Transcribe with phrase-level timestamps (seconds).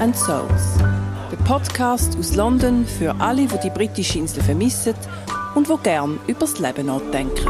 [0.00, 0.78] and Souls.
[1.30, 4.94] Der Podcast aus London für alle, die die britische Insel vermissen
[5.54, 7.46] und wo gern über das Leben nachdenken.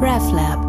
[0.00, 0.60] RevLab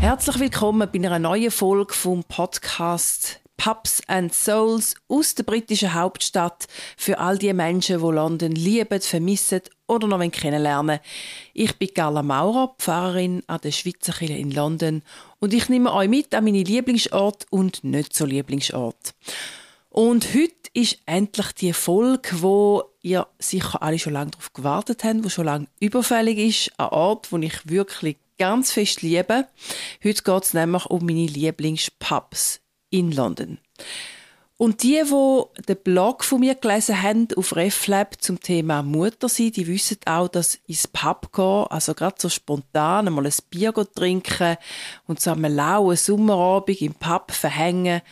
[0.00, 6.66] Herzlich willkommen bei einer neuen Folge vom Podcast Pubs and Souls aus der britischen Hauptstadt
[6.96, 9.60] für all die Menschen, die London lieben, vermissen
[9.92, 11.00] oder noch kennenlernen
[11.52, 15.02] Ich bin Carla Maurer, Pfarrerin an der Schweizer Kirche in London
[15.38, 19.14] und ich nehme euch mit an meine Lieblingsort und nicht so Lieblingsort.
[19.90, 25.22] Und heute ist endlich die Folge, wo ihr sicher alle schon lange darauf gewartet habt,
[25.22, 29.46] wo schon lange überfällig ist, ein Ort, wo ich wirklich ganz fest liebe.
[30.02, 33.58] Heute geht es nämlich um meine Lieblingspubs in London.
[34.62, 39.50] Und die, die den Blog von mir gelesen haben auf RefLab zum Thema Mutter sein,
[39.50, 44.56] die wissen auch, dass ins Pub gehen, also gerade so spontan einmal ein Bier trinken
[45.08, 48.02] und so einem lauen Sommerabend im Pub verhängen,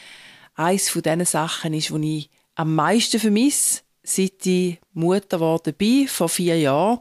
[0.56, 6.08] eines von diesen Sachen ist, die ich am meisten vermisse, seit ich Mutter geworden bin,
[6.08, 6.98] vor vier Jahren.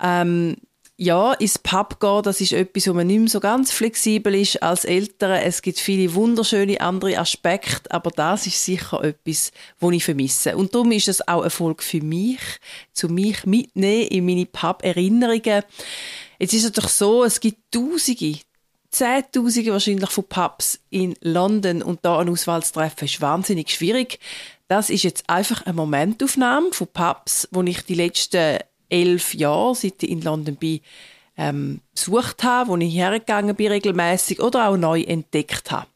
[0.00, 0.56] Ähm,
[1.02, 4.62] ja, ins Pub gehen, das ist etwas, wo man nicht mehr so ganz flexibel ist
[4.62, 5.40] als Eltern.
[5.42, 10.58] Es gibt viele wunderschöne andere Aspekte, aber das ist sicher etwas, wo ich vermisse.
[10.58, 12.40] Und darum ist es auch Erfolg für mich,
[12.92, 15.62] zu mich mitnehmen in meine Pub-Erinnerungen.
[16.38, 18.40] Jetzt ist es doch so, es gibt Tausende,
[18.90, 24.18] Zehntausende wahrscheinlich von Pubs in London und da eine Auswahl zu treffen, ist wahnsinnig schwierig.
[24.68, 28.58] Das ist jetzt einfach eine Momentaufnahme von Pubs, wo ich die letzten
[28.90, 30.80] elf Jahren, seit ich in London bin,
[31.36, 35.86] ähm, besucht habe, wo ich hergegangen bin regelmäßig oder auch neu entdeckt habe.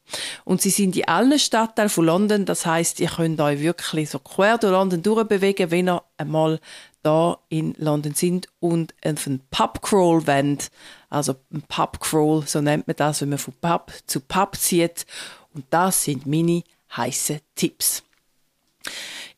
[0.43, 4.17] Und sie sind in allen Stadtteilen von London, das heißt, ihr könnt euch wirklich so
[4.19, 6.59] quer durch London durchbewegen, wenn ihr einmal
[7.03, 10.71] da in London sind und einen Pubcrawl wollt.
[11.09, 15.05] Also ein Pubcrawl, so nennt man das, wenn man von Pub zu Pub zieht.
[15.53, 16.63] Und das sind meine
[16.97, 18.01] heißen Tipps.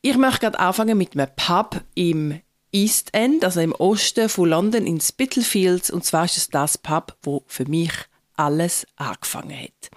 [0.00, 2.40] Ich möchte gerade anfangen mit einem Pub im
[2.72, 5.90] East End, also im Osten von London in Spitalfields.
[5.90, 7.92] Und zwar ist es das Pub, wo für mich
[8.36, 9.90] alles angefangen hat.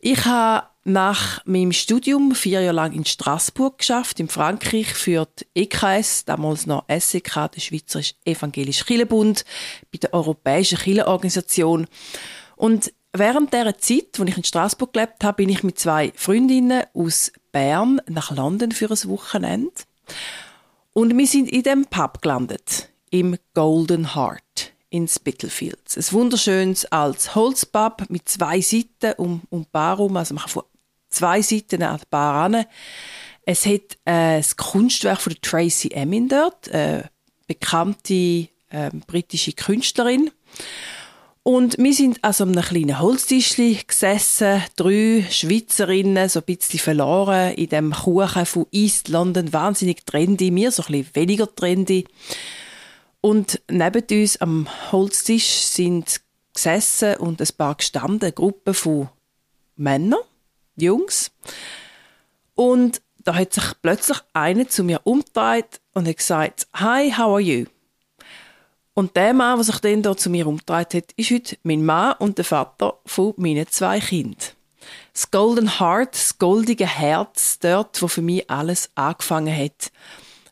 [0.00, 5.62] Ich habe nach meinem Studium vier Jahre lang in Straßburg geschafft, in Frankreich, für die
[5.62, 9.44] EKS, damals noch SEK, der Schweizerische Evangelische Kirchenbund,
[9.92, 11.86] bei der Europäischen Kirchenorganisation.
[12.56, 16.82] Und während der Zeit, wo ich in Straßburg gelebt habe, bin ich mit zwei Freundinnen
[16.94, 19.70] aus Bern nach London für ein Wochenende.
[20.94, 25.96] Und wir sind in dem Pub gelandet, im Golden Heart in Spitalfields.
[25.96, 30.16] Ein wunderschönes altes Holzpub mit zwei Seiten um, um die Bar herum.
[30.18, 30.64] Also man kann von
[31.08, 32.66] zwei Seiten an die Bar ran.
[33.46, 37.04] Es hat äh, das Kunstwerk von Tracy Emin dort, äh,
[37.46, 40.30] bekannte äh, britische Künstlerin.
[41.44, 47.54] Und wir sind also an einem kleinen Holztischli gesessen, drei Schweizerinnen, so ein bisschen verloren
[47.54, 52.06] in dem Kuchen von East London, wahnsinnig trendy, mir so ein bisschen weniger trendy.
[53.20, 56.20] Und neben uns am Holztisch sind
[56.54, 59.08] gesessen und ein paar gestanden, eine Gruppe von
[59.74, 60.20] Männern,
[60.76, 61.32] Jungs.
[62.54, 67.40] Und da hat sich plötzlich einer zu mir umgedreht und hat gesagt, Hi, how are
[67.40, 67.66] you?
[68.94, 72.14] Und der Mann, der sich dann hier zu mir umgedreht hat, ist heute mein Mann
[72.18, 74.36] und der Vater von meinen zwei Kindern.
[75.12, 79.90] Das Golden Heart, das goldige Herz, dort, wo für mich alles angefangen hat.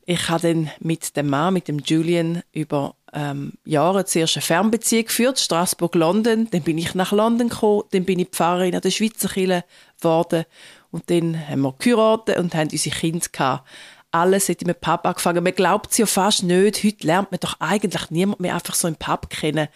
[0.06, 5.04] Ich habe dann mit dem Mann, mit dem Julian, über ähm, Jahre zuerst eine Fernbeziehung
[5.04, 6.48] geführt, Straßburg-London.
[6.50, 9.64] Dann bin ich nach London gekommen, dann bin ich Pfarrerin an der Schweizer Kirche
[10.00, 10.44] geworden
[10.90, 13.68] und dann haben wir geheiratet und haben unsere Kinder gehabt
[14.10, 15.44] alles hat im Pub angefangen.
[15.44, 16.82] Man glaubt es ja fast nicht.
[16.82, 19.68] Heute lernt man doch eigentlich niemand mehr einfach so im Pub kennen.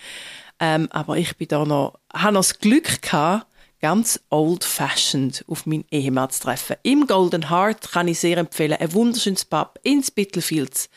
[0.60, 3.46] Ähm, aber ich bin da noch, habe noch das Glück gehabt,
[3.80, 6.76] ganz old-fashioned auf meinen Ehemann zu treffen.
[6.82, 8.78] Im Golden Heart kann ich sehr empfehlen.
[8.78, 10.88] Ein wunderschönes Pub in Spitalfields.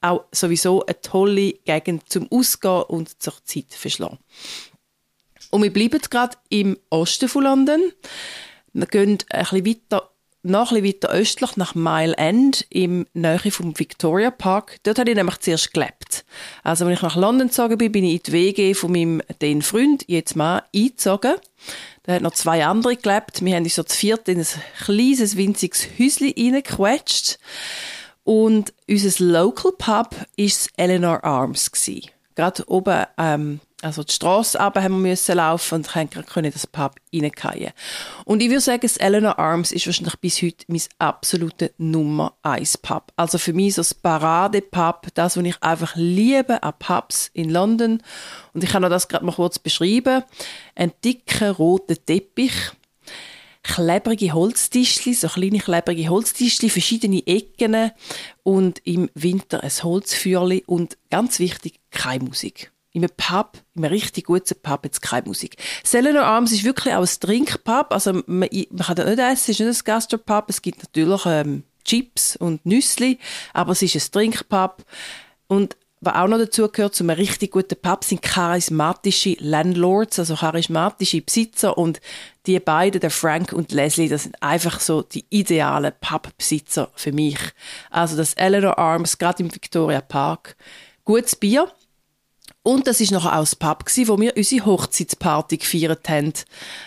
[0.00, 4.18] Auch sowieso eine tolle Gegend zum Ausgehen und zur Zeit verschlagen.
[5.50, 7.92] Und wir bleiben gerade im Osten von London.
[8.72, 10.10] Wir gehen ein bisschen weiter
[10.46, 14.78] noch ein weiter östlich nach Mile End im Nähe vom Victoria Park.
[14.82, 16.24] Dort habe ich nämlich zuerst gelebt.
[16.62, 19.62] Also, wenn ich nach London gezogen bin, bin ich in die WG von meinem den
[19.62, 21.34] Freund, jetzt mal, eingezogen.
[22.04, 23.44] Da hat noch zwei andere gelebt.
[23.44, 24.46] Wir haben uns so zu viert in ein
[24.84, 27.38] kleines, winziges Häuschen reingequetscht.
[28.24, 31.70] Und unser Local Pub war Eleanor Arms.
[32.34, 36.94] Gerade oben ähm, also die Strasse runter haben wir müssen laufen und können das Pub
[37.12, 37.72] reingehen.
[38.24, 42.78] Und ich würde sagen, das Eleanor Arms ist wahrscheinlich bis heute mein absoluter Nummer 1
[42.78, 43.12] Pub.
[43.16, 48.02] Also für mich so das Parade-Pub, das, was ich einfach liebe an Pubs in London.
[48.54, 50.24] Und ich kann noch das gerade mal kurz beschreiben.
[50.74, 52.54] Ein dicker roter Teppich,
[53.62, 57.90] klebrige Holztischli, so kleine klebrige Holztischli, verschiedene Ecken
[58.42, 62.72] und im Winter ein Holzfeuerli und ganz wichtig, keine Musik.
[62.96, 65.58] In einem Pub, in einem richtig guten Pub, jetzt keine Musik.
[65.84, 67.88] Selenor Arms ist wirklich auch ein Trinkpub.
[67.90, 70.46] Also, man, man kann da nicht essen, es ist nicht ein Gastropub.
[70.48, 73.18] Es gibt natürlich ähm, Chips und Nüssli,
[73.52, 74.82] aber es ist ein Trinkpub.
[75.46, 80.34] Und was auch noch dazu gehört, zu einem richtig guten Pub, sind charismatische Landlords, also
[80.34, 81.76] charismatische Besitzer.
[81.76, 82.00] Und
[82.46, 87.38] die beiden, der Frank und Leslie, das sind einfach so die idealen Pubbesitzer für mich.
[87.90, 90.56] Also das Eleanor Arms, gerade im Victoria Park.
[91.04, 91.70] Gutes Bier
[92.66, 96.32] und das ist noch das Pub, wo wir unsere Hochzeitsparty gefeiert haben.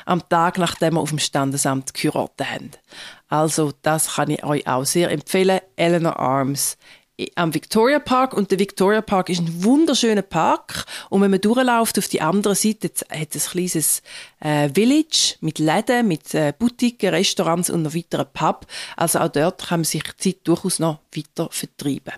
[0.05, 2.71] Am Tag, nachdem wir auf dem Standesamt geheiratet haben.
[3.29, 5.61] Also, das kann ich euch auch sehr empfehlen.
[5.77, 6.75] Eleanor Arms
[7.35, 11.97] am Victoria Park und der Victoria Park ist ein wunderschöner Park und wenn man durchläuft
[11.97, 14.01] auf die andere Seite hat es ein kleines
[14.39, 18.65] äh, Village mit Läden, mit äh, Boutiquen, Restaurants und noch weiteren Pub.
[18.95, 22.13] Also auch dort kann man sich die Zeit durchaus noch weiter vertreiben.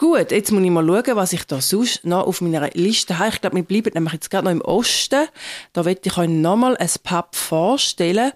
[0.00, 3.28] Gut, jetzt muss ich mal schauen, was ich da sonst noch auf meiner Liste habe.
[3.34, 5.28] Ich glaube, wir bleiben nämlich jetzt gerade noch im Osten.
[5.74, 8.32] Da werde ich euch nochmal ein Pub vorstellen.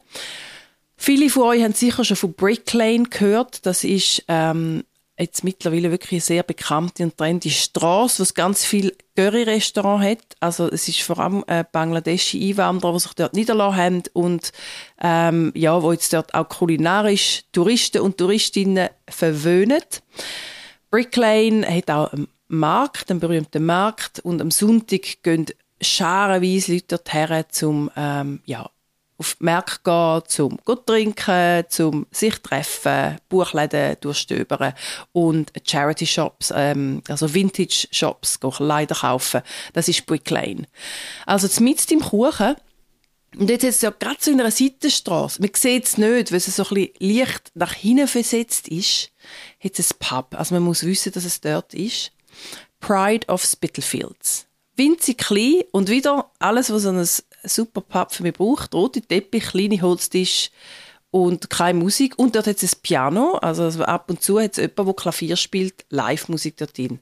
[0.99, 3.65] Viele von euch haben sicher schon von Brick Lane gehört.
[3.65, 4.85] Das ist ähm,
[5.19, 10.37] jetzt mittlerweile wirklich eine sehr bekannte und trendy Straße, wo es ganz viele Curry-Restaurants hat.
[10.41, 14.53] Also es ist vor allem äh, bangladesische Einwanderer, die sich dort niederlassen haben und
[15.01, 19.81] ähm, ja, wo jetzt dort auch kulinarisch Touristen und Touristinnen verwöhnen.
[20.95, 25.47] Brick Lane hat auch einen Markt, einen berühmten Markt, und am Sonntag gehen
[25.81, 28.71] scharenweise Leute dorthin, zum ähm, ja,
[29.19, 34.73] auf die Märkte gehen, zum gut trinken, zum sich treffen, Buchläden durchstöbern
[35.11, 39.43] und Charity-Shops, ähm, also Vintage-Shops leider kaufen.
[39.73, 40.69] Das ist Brick Lane.
[41.27, 42.55] Also mitten im Kuchen
[43.39, 45.41] und jetzt ist es ja gerade so in einer Seitenstraße.
[45.41, 49.11] Man sieht es nicht, weil es so ein bisschen leicht nach hinten versetzt ist.
[49.59, 50.35] Hat es Pub.
[50.39, 52.13] Also man muss wissen, dass es dort ist.
[52.81, 54.47] Pride of Spitalfields.
[54.77, 57.09] Winzig klein und wieder alles, was so ein
[57.45, 58.75] super Pub für mich braucht.
[58.75, 60.51] Rote Teppich, kleine Holztisch,
[61.15, 62.19] und keine Musik.
[62.19, 65.37] Und dort hat es ein Piano, also ab und zu hat es jemanden, der Klavier
[65.37, 66.99] spielt, Live-Musik dort drin.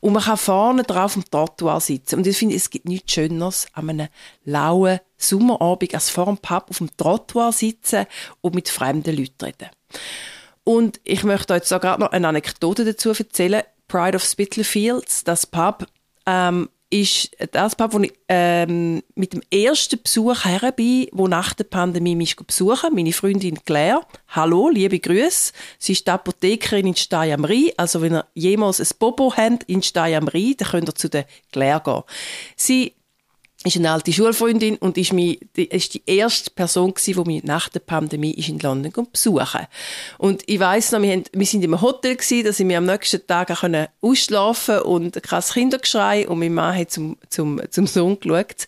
[0.00, 2.16] Und man kann vorne drauf am Trottoir sitzen.
[2.16, 4.08] Und ich finde, es gibt nichts Schöneres an einem
[4.44, 8.06] lauen Sommerabend, als vor dem Pub auf dem Trottoir sitzen
[8.40, 9.70] und mit fremden Leuten reden.
[10.64, 13.62] Und ich möchte euch jetzt gerade noch eine Anekdote dazu erzählen.
[13.86, 15.86] Pride of Spitalfields, das Pub,
[16.26, 21.52] ähm, ist das Pub, wo ich ähm, mit dem ersten Besuch her bin, wo nach
[21.52, 24.02] der Pandemie mich besuchen, meine Freundin Claire.
[24.28, 25.52] Hallo, liebe Grüße.
[25.80, 27.70] Sie ist die Apothekerin in Stein am Rhein.
[27.76, 31.08] Also wenn ihr jemals ein Bobo habt in Stein am Rhein, dann könnt ihr zu
[31.10, 32.02] der Claire gehen.
[32.54, 32.92] Sie
[33.64, 37.70] ist eine alte Schulfreundin und ist, mi, die, ist die erste Person die mich nach
[37.70, 39.66] der Pandemie ist in London besuchen
[40.18, 43.26] Und ich weiss noch, wir, haben, wir sind im Hotel gewesen, dass mir am nächsten
[43.26, 43.68] Tag auch
[44.02, 48.66] ausschlafen und kein Kindergeschrei und mein Mann hat zum, zum, zum Sohn geschaut.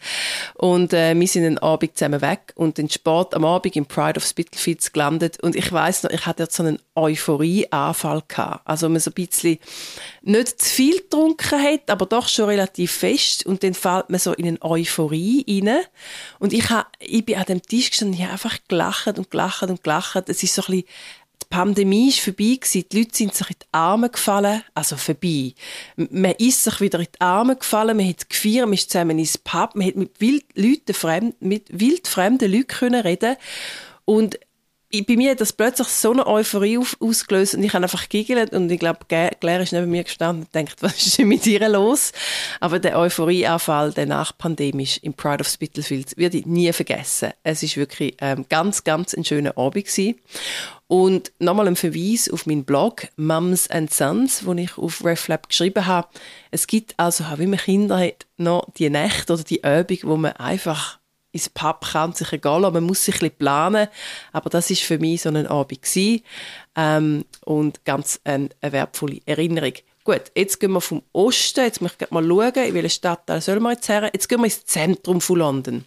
[0.54, 4.16] Und äh, wir sind den Abend zusammen weg und den Sport am Abend im Pride
[4.16, 8.62] of Spitalfields gelandet und ich weiss noch, ich hatte dort so einen Euphorie-Anfall gehabt.
[8.64, 9.58] Also man so ein bisschen
[10.26, 14.32] nicht zu viel getrunken hat, aber doch schon relativ fest und dann fällt man so
[14.32, 15.84] in einen Euphorie rein.
[16.38, 19.62] Und ich, hab, ich bin an dem Tisch gestanden und habe einfach gelacht und gelacht
[19.62, 20.28] und gelacht.
[20.28, 20.84] Es ist so ein bisschen,
[21.42, 22.84] die Pandemie ist vorbei gewesen.
[22.90, 24.64] Die Leute sind sich in die Arme gefallen.
[24.74, 25.54] Also vorbei.
[25.96, 27.96] Man ist sich wieder in die Arme gefallen.
[27.96, 29.76] Man hat gefeiert, man ist zusammen ins Pub.
[29.76, 33.36] Man hat mit wild Leuten fremd, mit wildfremden Leuten können reden.
[34.04, 34.38] Und
[35.02, 38.52] bei mir hat das plötzlich so eine Euphorie auf, ausgelöst und ich habe einfach gegiggelt
[38.52, 41.68] und ich glaube, Claire ist neben mir gestanden und denkt, was ist denn mit ihr
[41.68, 42.12] los?
[42.60, 47.32] Aber der Euphorieanfall, der nachpandemisch im Pride of Spitalfields, werde ich nie vergessen.
[47.42, 50.16] Es ist wirklich ähm, ganz, ganz ein schöner Abend gewesen.
[50.88, 55.86] Und nochmal ein Verweis auf meinen Blog Mums and Sons, wo ich auf RefLab geschrieben
[55.86, 56.08] habe.
[56.52, 60.32] Es gibt also, wie man Kinder hat, noch die Nächte oder die Übung, wo man
[60.32, 60.98] einfach
[61.36, 63.88] ins Pub kann, sich egal, man muss sich ein planen,
[64.32, 65.80] aber das ist für mich so ein Abend
[66.76, 69.74] ähm, und ganz eine, eine wertvolle Erinnerung.
[70.04, 73.60] Gut, jetzt gehen wir vom Osten, jetzt möchte ich mal schauen, in welche Stadt soll
[73.60, 74.10] wir jetzt her?
[74.12, 75.84] Jetzt gehen wir ins Zentrum von London.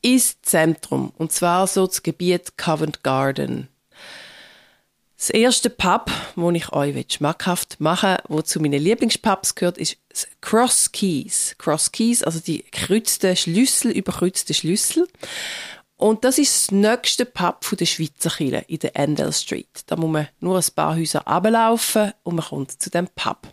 [0.00, 3.68] Ins Zentrum, und zwar so das Gebiet Covent Garden.
[5.18, 9.96] Das erste Pub, wo ich euch schmackhaft machen will, wo zu meinen Lieblingspubs gehört, ist
[10.40, 11.56] Cross Keys.
[11.58, 15.08] Cross Keys, also die gekreuzten Schlüssel, überkreuzten Schlüssel.
[15.96, 19.82] Und das ist das nächste Pub von der Schweizer Kirche in der Endell Street.
[19.86, 23.48] Da muss man nur ein paar Häuser runterlaufen und man kommt zu dem Pub.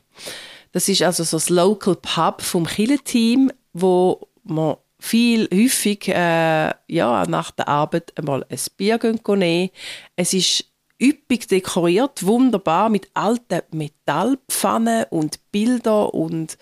[0.72, 7.25] Das ist also so das Local Pub vom Kirchenteam, wo man viel häufig äh, ja,
[7.27, 9.00] nach der Arbeit einmal ein Bier
[9.36, 9.72] nehmen.
[10.15, 10.65] Es ist
[11.02, 16.58] üppig dekoriert, wunderbar mit alten Metallpfannen und Bilder und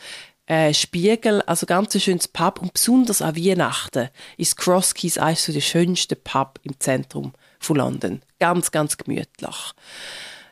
[0.45, 5.45] äh, Spiegel, also ganz ein schönes Pub und besonders an Weihnachten ist Cross Keys eines
[5.45, 8.21] der schönsten Pub im Zentrum von London.
[8.39, 9.73] Ganz, ganz gemütlich.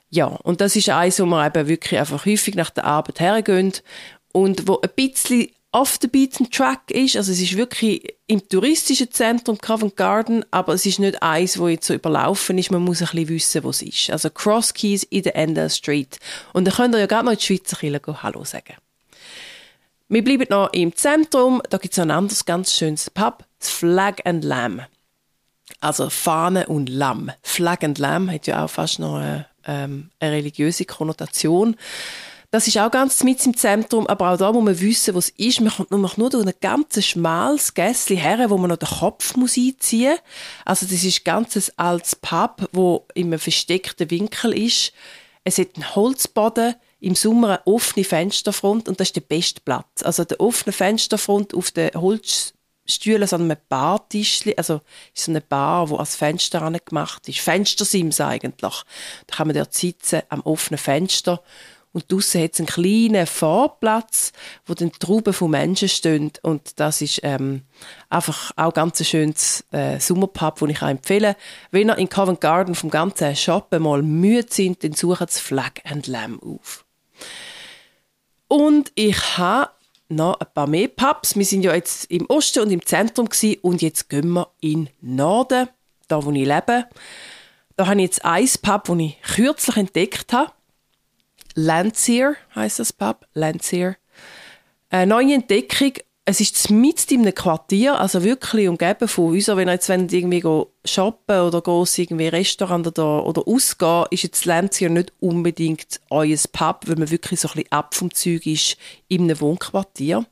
[0.09, 3.73] Ja, und das ist eins, wo man eben wirklich einfach häufig nach der Arbeit hergehen
[4.31, 7.15] und wo ein bisschen off the beaten track ist.
[7.15, 11.67] Also es ist wirklich im touristischen Zentrum Covent Garden, aber es ist nicht eins, wo
[11.67, 12.71] jetzt so überlaufen ist.
[12.71, 14.09] Man muss ein bisschen wissen, wo es ist.
[14.09, 16.19] Also Cross Keys in der Endell Street.
[16.53, 18.75] Und dann könnt ihr ja gerade noch in die Schweizer Kirche Hallo sagen.
[20.09, 21.61] Wir bleiben noch im Zentrum.
[21.69, 24.85] Da gibt es ein anderes ganz schönes Pub, das Flag and Lamb.
[25.79, 27.31] Also Fahne und Lamm.
[27.43, 31.77] Flag and Lamb hat ja auch fast noch eine, ähm, eine religiöse Konnotation.
[32.51, 35.61] Das ist auch ganz mit im Zentrum, aber auch da muss man wissen, was ist.
[35.61, 39.37] Man kommt nur, nur durch ein ganz schmales Gässchen her, wo man noch den Kopf
[39.37, 40.19] muss einziehen muss.
[40.65, 44.91] Also das ist ein ganz altes Pub, wo in einem versteckten Winkel ist.
[45.45, 50.03] Es hat einen Holzboden, im Sommer eine offene Fensterfront und das ist der beste Platz.
[50.03, 54.81] Also der offene Fensterfront auf den Holzstühlen, so einem Bartischli, also
[55.13, 57.39] so eine Bar, wo als Fenster gemacht ist.
[57.39, 58.83] Fenstersims eigentlich.
[59.27, 61.41] Da kann man dort sitzen am offenen Fenster
[61.93, 64.31] und draussen hat es einen kleinen Vorplatz,
[64.65, 66.31] wo dann Trauben von Menschen stehen.
[66.41, 67.63] Und das ist ähm,
[68.09, 71.35] einfach auch ganz ein schönes äh, Sommerpub, das ich auch empfehle.
[71.71, 75.73] Wenn ihr in Covent Garden vom ganzen Shoppen mal müde sind, dann sucht das Flag
[75.83, 76.85] and Lamb auf.
[78.47, 79.71] Und ich habe
[80.07, 81.35] noch ein paar mehr Pubs.
[81.35, 84.85] Wir sind ja jetzt im Osten und im Zentrum gewesen, und jetzt gehen wir in
[85.01, 85.67] den Norden,
[86.07, 86.85] da wo ich lebe.
[87.75, 90.51] Da habe ich jetzt ein Pub, das ich kürzlich entdeckt habe.
[91.55, 93.25] Landseer heißt das Pub.
[93.33, 93.97] Landseer.
[94.89, 95.93] Eine neue Entdeckung.
[96.23, 99.57] Es ist mitten in einem Quartier, also wirklich umgeben von Häusern.
[99.57, 100.43] Wenn ihr jetzt irgendwie
[100.85, 106.97] shoppen oder irgendwie Restaurant oder, oder ausgehen, ist jetzt Landseer nicht unbedingt euer Pub, weil
[106.97, 108.77] man wirklich so ein bisschen ab vom Zeug ist
[109.07, 110.25] in einem Wohnquartier.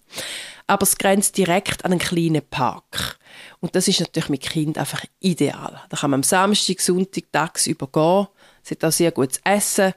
[0.67, 3.17] Aber es grenzt direkt an einen kleinen Park.
[3.59, 5.81] Und das ist natürlich mit Kind einfach ideal.
[5.89, 8.27] Da kann man am Samstag, Sonntag, tagsüber gehen.
[8.63, 9.93] Es hat auch sehr gutes Essen.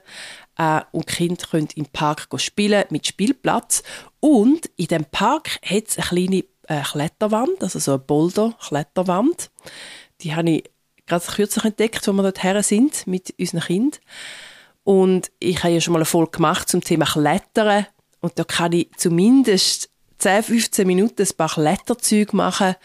[0.57, 3.83] Äh, und die Kinder können im Park spielen mit Spielplatz.
[4.19, 9.51] Und in dem Park hat es eine kleine äh, Kletterwand, also so eine Boulder-Kletterwand.
[10.21, 10.63] Die habe ich
[11.05, 13.99] gerade kürzlich entdeckt, wo wir dort her sind mit unseren Kindern.
[14.83, 17.87] Und ich habe ja schon mal eine Folge gemacht zum Thema Klettern.
[18.21, 22.75] Und da kann ich zumindest 10, 15 Minuten ein paar Kletterzüge machen.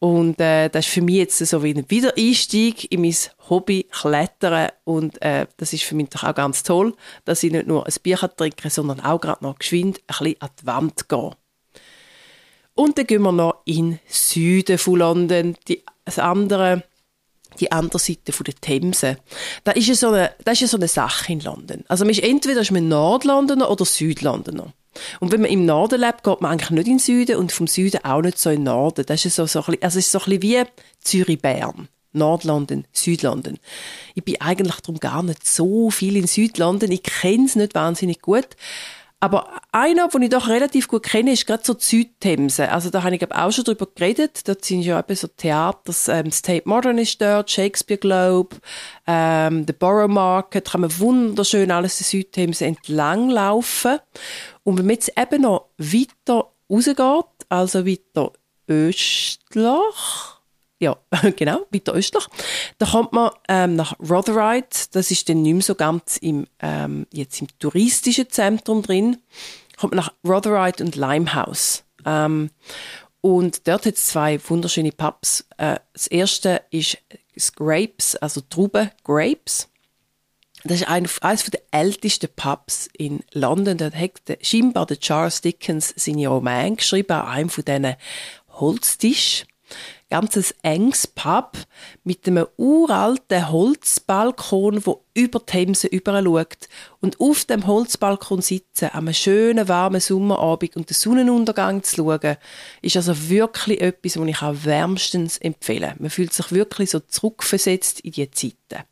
[0.00, 3.16] Und äh, das ist für mich jetzt so wie ein Wiedereinstieg in mein
[3.48, 4.68] Hobby Klettern.
[4.84, 7.94] Und äh, das ist für mich doch auch ganz toll, dass ich nicht nur ein
[8.02, 11.30] Bier trinken sondern auch gerade noch geschwind ein bisschen an die Wand gehe.
[12.74, 16.84] Und dann gehen wir noch in den Süden von London, die, das andere,
[17.58, 19.16] die andere Seite von der Themse.
[19.64, 21.84] Da ist ja so eine, das ist ja so eine Sache in London.
[21.88, 24.72] Also man ist entweder ist man Nordlondoner oder Südlondoner.
[25.20, 27.66] Und wenn man im Norden lebt, geht man eigentlich nicht in den Süden und vom
[27.66, 29.04] Süden auch nicht so in den Norden.
[29.06, 30.62] Das ist so, so ein bisschen, also ist so ein bisschen wie
[31.02, 31.88] Zürich-Bern.
[32.12, 33.58] Nordlondon, Südlondon.
[34.14, 36.90] Ich bin eigentlich darum gar nicht so viel in Südlondon.
[36.90, 38.48] Ich kenne es nicht wahnsinnig gut.
[39.20, 42.70] Aber einer, den ich doch relativ gut kenne, ist gerade so die Südthemse.
[42.70, 44.46] Also da habe ich auch schon drüber geredet.
[44.46, 48.56] Dort sind ja eben so Theater, ähm, das Tate Modern ist dort, Shakespeare Globe,
[49.08, 50.68] ähm, der Borough Market.
[50.68, 53.98] Da kann man wunderschön alles in Südthemse entlang laufen.
[54.62, 58.32] Und wenn man jetzt eben noch weiter rausgeht, also weiter
[58.68, 60.37] östlich,
[60.80, 60.96] ja,
[61.36, 62.24] genau, weiter östlich,
[62.78, 67.06] da kommt man ähm, nach Rotherhithe, das ist dann nicht mehr so ganz im, ähm,
[67.12, 69.18] jetzt im touristischen Zentrum drin,
[69.76, 71.84] kommt man nach Rotherhithe und Limehouse.
[72.04, 72.50] Ähm,
[73.20, 75.44] und dort hat es zwei wunderschöne Pubs.
[75.56, 76.98] Äh, das erste ist
[77.56, 79.68] Grapes, also Trauben Grapes.
[80.64, 81.20] Das ist eines
[81.50, 83.78] der ältesten Pubs in London.
[83.78, 87.96] Da hat scheinbar der Charles Dickens seine Roman geschrieben, an einem von diesen
[88.48, 89.44] Holztisch.
[90.10, 91.58] Ganzes enges Pub
[92.02, 96.68] mit einem uralten Holzbalkon, wo über die Themse überschaut.
[97.00, 102.36] Und auf dem Holzbalkon sitzen, an einem schönen, warmen Sommerabend und den Sonnenuntergang zu schauen,
[102.80, 105.94] ist also wirklich etwas, was ich auch wärmstens empfehle.
[105.98, 108.84] Man fühlt sich wirklich so zurückversetzt in die Zeiten.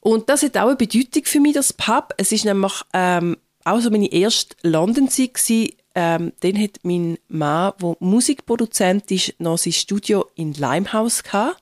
[0.00, 2.14] Und das hat auch eine Bedeutung für mich, das Pub.
[2.16, 5.74] Es ist nämlich ähm, auch so meine erste London-Zeit.
[6.00, 11.60] Ähm, dann hat mein Mann, der Musikproduzent ist, noch sein Studio in Limehouse gehabt.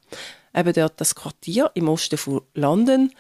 [0.55, 3.12] Eben dort das Quartier im Osten von London.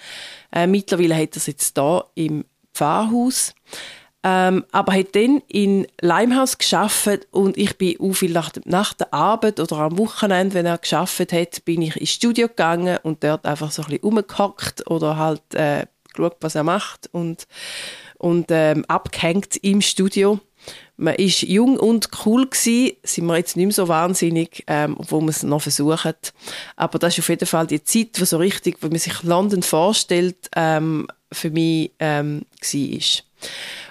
[0.52, 2.44] Äh, mittlerweile hat er es jetzt da im
[2.74, 3.54] Pfarrhaus.
[4.22, 9.14] Ähm, aber hat dann in Limehouse geschafft und ich bin auch viel nach, nach, der
[9.14, 13.46] Arbeit oder am Wochenende, wenn er geschafft hat, bin ich ins Studio gegangen und dort
[13.46, 17.46] einfach so ein bisschen rumgehackt oder halt äh, geschaut, was er macht und,
[18.18, 20.40] und ähm, abgehängt im Studio.
[20.98, 25.22] Man ist jung und cool gewesen, sind wir jetzt nicht mehr so wahnsinnig, ähm, obwohl
[25.22, 26.14] wir es noch versuchen.
[26.74, 29.62] Aber das ist auf jeden Fall die Zeit, wo so richtig, wo man sich London
[29.62, 33.00] vorstellt, ähm, für mich ähm, war.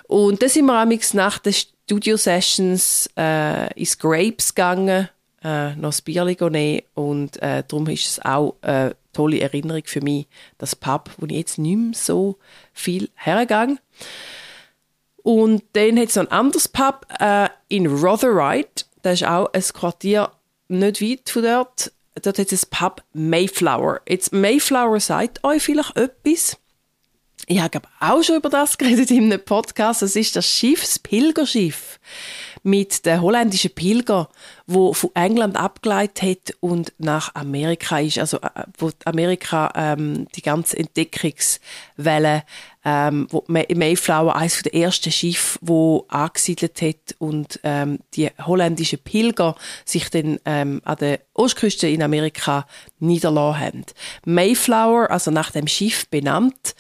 [0.08, 5.10] Und dann sind wir amigs nach den Studio-Sessions äh, ins Grapes gegangen,
[5.44, 10.02] äh, noch ein Bier nehmen und äh, darum ist es auch eine tolle Erinnerung für
[10.02, 12.38] mich, das Pub, wo ich jetzt nicht mehr so
[12.74, 13.80] viel hergegangen
[15.26, 19.64] Und dann hat es noch ein anderes Pub äh, in Rotherhithe, das ist auch ein
[19.64, 20.32] Quartier
[20.68, 21.92] nicht weit von dort.
[22.22, 24.02] Dort hat es ein Pub Mayflower.
[24.08, 26.58] Jetzt Mayflower sagt euch vielleicht etwas
[27.48, 30.02] ich habe auch schon über das geredet in einem Podcast.
[30.02, 32.00] Es ist das Schiff, das Pilgerschiff
[32.64, 34.30] mit den holländischen Pilger,
[34.66, 40.42] wo von England abgeleitet hat und nach Amerika ist, also äh, wo Amerika ähm, die
[40.42, 42.44] ganze Entdeckungswelle,
[42.86, 49.56] ähm, wo Mayflower eines der ersten Schiffe, wo angesiedelt hat und ähm, die holländischen Pilger
[49.84, 52.68] sich dann ähm, an der Ostküste in Amerika
[53.00, 53.86] niederlassen haben.
[54.26, 56.76] Mayflower, also nach dem Schiff benannt,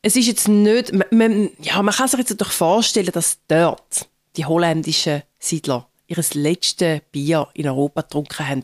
[0.00, 4.46] es ist jetzt nicht, man, ja, man kann sich jetzt doch vorstellen, dass dort die
[4.46, 8.62] holländischen Siedler ihr letztes Bier in Europa getrunken haben.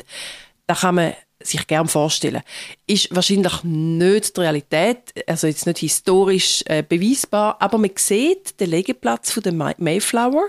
[0.66, 2.42] Da kann man sich gern vorstellen.
[2.86, 8.70] Ist wahrscheinlich nicht die Realität, also jetzt nicht historisch äh, beweisbar, aber man sieht den
[8.70, 10.48] Legeplatz von der Mayflower,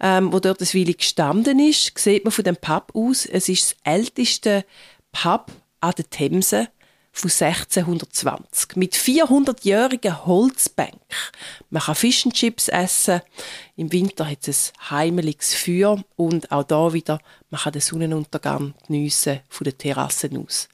[0.00, 3.26] ähm, wo dort das Weile gestanden ist, sieht man von dem Pub aus.
[3.26, 4.64] Es ist das älteste
[5.12, 6.68] Pub an der Themse
[7.16, 11.00] von 1620 mit 400-jährigen Holzbänken.
[11.70, 13.22] Man kann Fish Chips essen.
[13.76, 17.18] Im Winter hat es ein heimeliges Feuer und auch da wieder,
[17.50, 20.68] man kann den Sonnenuntergang geniessen von den Terrassen aus.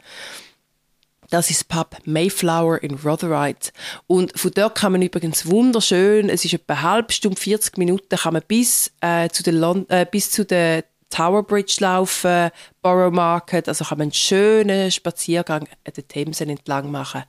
[1.31, 3.71] Das ist Pub Mayflower in Rotherhithe.
[4.07, 8.17] Und von dort kann man übrigens wunderschön, es ist etwa eine halbe Stunde, 40 Minuten,
[8.17, 13.69] kann man bis, äh, zu, den äh, bis zu den Tower Bridge laufen, Borough Market,
[13.69, 17.25] also kann man einen schönen Spaziergang an den Themsen entlang machen,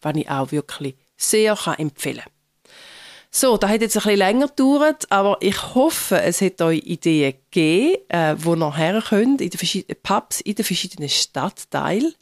[0.00, 2.32] was ich auch wirklich sehr kann empfehlen kann.
[3.30, 7.34] So, da hat jetzt ein bisschen länger gedauert, aber ich hoffe, es hat euch Ideen
[7.50, 12.14] gegeben, äh, wo ihr her könnt, in den verschiedenen Pubs, in den verschiedenen Stadtteilen.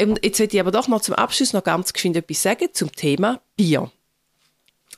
[0.00, 2.90] Und jetzt möchte ich aber doch noch zum Abschluss noch ganz geschwind etwas sagen zum
[2.92, 3.90] Thema Bier.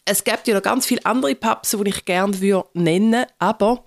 [0.07, 3.85] Es gibt ja noch ganz viele andere Pubs, die ich gerne würde nennen aber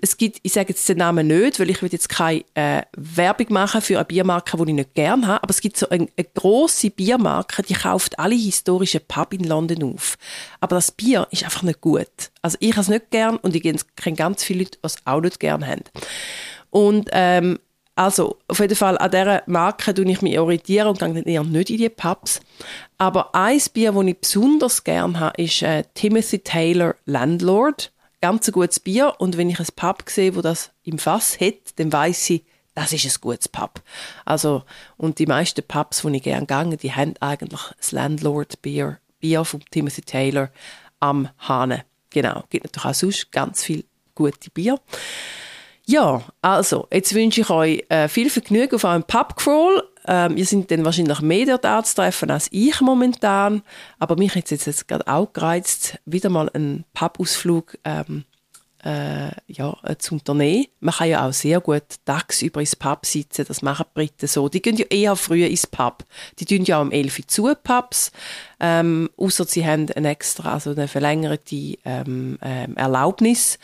[0.00, 3.46] es gibt, ich sage jetzt den Namen nicht, weil ich will jetzt keine äh, Werbung
[3.50, 6.26] machen für eine Biermarke, die ich nicht gerne habe, aber es gibt so eine, eine
[6.34, 10.16] grosse Biermarke, die kauft alle historischen Pubs in London auf.
[10.60, 12.08] Aber das Bier ist einfach nicht gut.
[12.40, 13.62] Also ich habe es nicht gern und ich
[13.96, 15.84] kenne ganz viele Leute, die es auch nicht gern haben.
[16.70, 17.58] Und ähm,
[17.98, 21.68] also, auf jeden Fall an dieser Marke orientiere ich mich orientieren und gehe eher nicht
[21.68, 22.40] in die Pubs.
[22.96, 27.92] Aber ein Bier, das ich besonders gerne habe, ist äh, Timothy Taylor Landlord.
[28.20, 29.14] Ganz ein gutes Bier.
[29.18, 32.44] Und wenn ich ein Pub sehe, wo das im Fass hat, dann weiß ich,
[32.76, 33.82] das ist ein gutes Pub.
[34.24, 34.62] Also,
[34.96, 39.44] und die meisten Pubs, wo ich gerne gehe, die haben eigentlich das Landlord Bier, Bier
[39.44, 40.50] von Timothy Taylor
[41.00, 41.82] am Hahn.
[42.10, 42.44] Genau.
[42.48, 43.84] Gibt natürlich auch sonst ganz viel
[44.14, 44.78] gute Bier.
[45.90, 49.82] Ja, also, jetzt wünsche ich euch äh, viel Vergnügen auf eurem Pubcrawl.
[50.06, 53.62] Ähm, ihr seid dann wahrscheinlich mehr dort anzutreffen als ich momentan.
[53.98, 58.24] Aber mich hat es jetzt gerade auch gereizt, wieder mal einen Pubausflug ähm,
[58.84, 60.66] äh, ja, äh, zu unternehmen.
[60.80, 64.48] Man kann ja auch sehr gut tagsüber ins Pub sitzen, das machen die Briten so.
[64.48, 66.04] Die gehen ja eher früh ins Pub.
[66.38, 68.12] Die tun ja um 11 Uhr zu, Pubs.
[68.60, 73.58] Ähm, außer sie haben eine extra, also eine verlängerte ähm, ähm, Erlaubnis.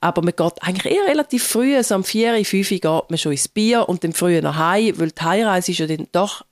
[0.00, 3.32] Aber man geht eigentlich eher relativ früh, also um 4, 5 Uhr geht man schon
[3.32, 6.44] ins Bier und dann früher nach Hause, weil die Heimreise ist ja dann doch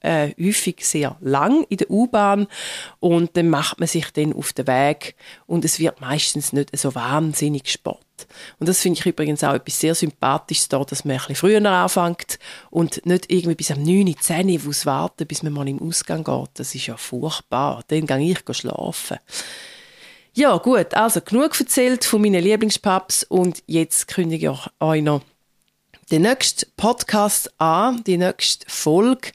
[0.00, 2.46] äh, häufig sehr lang in der U-Bahn
[3.00, 6.94] und dann macht man sich dann auf den Weg und es wird meistens nicht so
[6.94, 8.04] wahnsinnig Sport.
[8.58, 11.64] Und das finde ich übrigens auch etwas sehr Sympathisches da, dass man ein bisschen früher
[11.64, 12.38] anfängt
[12.70, 16.50] und nicht irgendwie bis am 9, 10 Uhr warten, bis man mal im Ausgang geht.
[16.54, 17.82] Das ist ja furchtbar.
[17.88, 19.18] Dann gehe ich schlafen.
[20.34, 25.22] Ja, gut, also genug erzählt von meinen Lieblingspubs und jetzt kündige ich euch noch
[26.10, 29.32] den nächsten Podcast an, die nächste Folge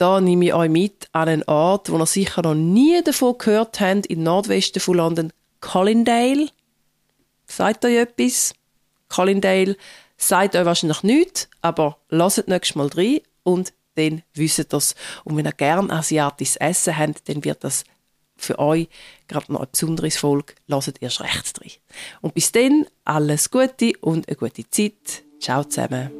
[0.00, 3.80] da nehme ich euch mit an einen Ort, wo ihr sicher noch nie davon gehört
[3.80, 6.48] habt, im Nordwesten von London, Collindale.
[7.46, 8.54] Sagt euch etwas?
[9.10, 9.76] Collindale
[10.16, 14.94] sagt euch wahrscheinlich nichts, aber lasst nächstes Mal rein und dann wisst ihr das.
[15.24, 17.84] Und wenn ihr gerne asiatisches Essen habt, dann wird das
[18.36, 18.88] für euch
[19.28, 20.54] gerade noch ein besonderes Folge.
[20.66, 21.72] Lasst erst recht drin.
[22.22, 25.24] Und bis dann alles Gute und eine gute Zeit.
[25.40, 26.10] Ciao zusammen.